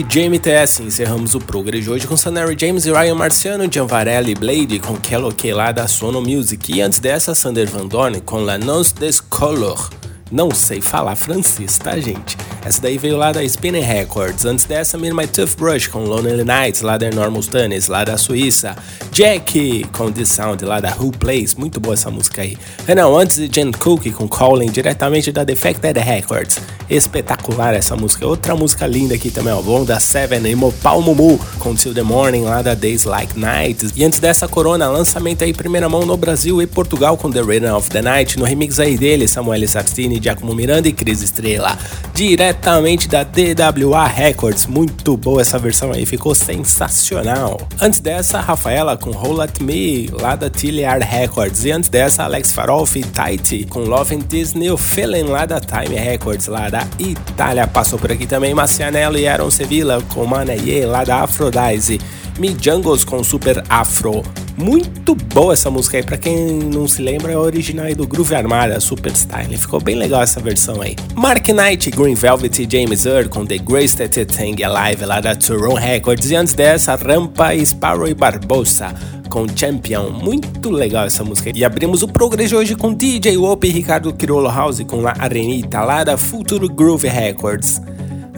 [0.00, 0.82] O DJ MTS.
[0.82, 5.32] Encerramos o Progress de hoje com Sanary James e Ryan Marciano, Gianvarelli Blade com Kello
[5.32, 6.72] Que lá da Sono Music.
[6.72, 9.90] E antes dessa, Sander Van Dorn com La Nonce des Color.
[10.30, 12.36] Não sei falar francês, tá, gente?
[12.64, 14.44] Essa daí veio lá da Spinning Records.
[14.44, 18.76] Antes dessa, Mir My Toothbrush com Lonely Nights, lá da Enormous Tunis, lá da Suíça.
[19.10, 21.56] Jack com The Sound, lá da Who Plays.
[21.56, 22.56] Muito boa essa música aí.
[22.94, 26.60] Não, antes de Jen Cook com Calling, diretamente da Defected Records.
[26.90, 28.26] Espetacular essa música.
[28.26, 29.62] Outra música linda aqui também, ó.
[29.62, 33.92] Bom da Seven e Mopal Mumu com Till the Morning, lá da Days Like Nights.
[33.94, 37.72] E antes dessa, Corona, lançamento aí primeira mão no Brasil e Portugal com The Rhythm
[37.74, 38.38] of the Night.
[38.38, 41.78] No remix aí dele, Samuel Sartini, Giacomo Miranda e Cris Estrela.
[42.20, 44.66] Diretamente da DWA Records.
[44.66, 47.66] Muito boa essa versão aí, ficou sensacional.
[47.80, 51.64] Antes dessa, Rafaela com Roll At Me, lá da Tilliard Records.
[51.64, 55.60] E antes dessa, Alex Farolf e Tight com Love and This New Feeling, lá da
[55.60, 57.66] Time Records, lá da Itália.
[57.66, 61.98] Passou por aqui também Marcianello e Aaron Sevilla com Manaye, lá da Aphrodise.
[62.40, 64.22] Me Jungles com Super Afro.
[64.56, 68.34] Muito boa essa música aí, pra quem não se lembra, é original aí do Groove
[68.34, 69.58] Armada, Super Style.
[69.58, 70.96] Ficou bem legal essa versão aí.
[71.14, 75.74] Mark Knight, Green Velvet e James Earl com The Greatest Thing Alive lá da Turon
[75.74, 76.30] Records.
[76.30, 78.94] E antes dessa, Rampa, Sparrow e Barbosa
[79.28, 80.08] com Champion.
[80.08, 81.52] Muito legal essa música.
[81.54, 85.14] E abrimos o Progress de hoje com DJ Wop e Ricardo Criolo House com La
[85.18, 87.82] Arenita lá da Futuro Groove Records.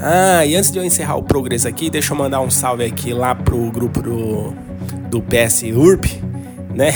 [0.04, 3.14] Ah, e antes de eu encerrar o Progress aqui, deixa eu mandar um salve aqui
[3.14, 4.52] lá pro grupo do,
[5.08, 6.20] do PS URP,
[6.74, 6.90] né?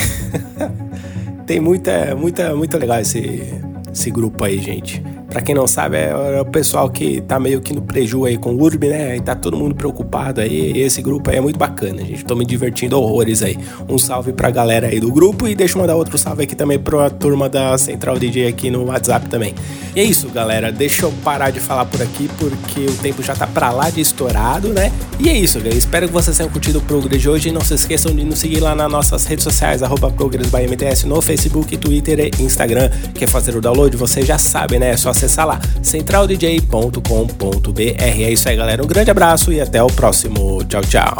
[1.46, 5.00] Tem muita, muita, muito legal esse, esse grupo aí, gente.
[5.28, 8.38] Pra quem não sabe, é, é, o pessoal que tá meio que no preju aí
[8.38, 9.16] com o Urb, né?
[9.16, 10.80] E tá todo mundo preocupado aí.
[10.80, 12.24] Esse grupo aí é muito bacana, gente.
[12.24, 13.58] Tô me divertindo horrores aí.
[13.88, 16.78] Um salve pra galera aí do grupo e deixa eu mandar outro salve aqui também
[16.78, 19.52] pra turma da Central DJ aqui no WhatsApp também.
[19.96, 20.70] E é isso, galera.
[20.70, 24.00] Deixa eu parar de falar por aqui porque o tempo já tá pra lá de
[24.00, 24.92] estourado, né?
[25.18, 25.76] E é isso, galera.
[25.76, 27.48] Espero que vocês tenham curtido o Progress de hoje.
[27.48, 31.20] E não se esqueçam de nos seguir lá nas nossas redes sociais, arroba ProgressByMTS no
[31.20, 32.90] Facebook, Twitter e Instagram.
[33.12, 33.96] Quer fazer o download?
[33.96, 34.90] Você já sabe, né?
[34.90, 37.80] É só acessar lá, centraldj.com.br.
[37.98, 38.82] É isso aí, galera.
[38.82, 40.62] Um grande abraço e até o próximo.
[40.64, 41.16] Tchau, tchau.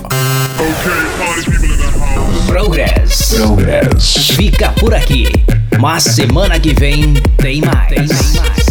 [2.47, 3.35] Progress.
[3.35, 4.31] Progress.
[4.35, 5.27] Fica por aqui.
[5.81, 7.89] Mas semana que vem tem mais.
[7.89, 8.66] Tem mais.